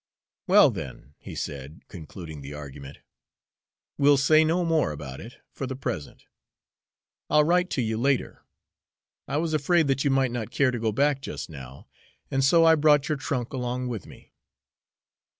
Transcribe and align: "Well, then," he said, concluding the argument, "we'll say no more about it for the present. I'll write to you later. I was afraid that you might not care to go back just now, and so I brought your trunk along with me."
"Well, 0.47 0.71
then," 0.71 1.13
he 1.19 1.35
said, 1.35 1.81
concluding 1.87 2.41
the 2.41 2.55
argument, 2.55 3.01
"we'll 3.99 4.17
say 4.17 4.43
no 4.43 4.65
more 4.65 4.91
about 4.91 5.21
it 5.21 5.35
for 5.51 5.67
the 5.67 5.75
present. 5.75 6.25
I'll 7.29 7.43
write 7.43 7.69
to 7.69 7.83
you 7.83 7.99
later. 7.99 8.41
I 9.27 9.37
was 9.37 9.53
afraid 9.53 9.85
that 9.89 10.03
you 10.03 10.09
might 10.09 10.31
not 10.31 10.49
care 10.49 10.71
to 10.71 10.79
go 10.79 10.91
back 10.91 11.21
just 11.21 11.51
now, 11.51 11.85
and 12.31 12.43
so 12.43 12.65
I 12.65 12.73
brought 12.73 13.09
your 13.09 13.17
trunk 13.19 13.53
along 13.53 13.89
with 13.89 14.07
me." 14.07 14.33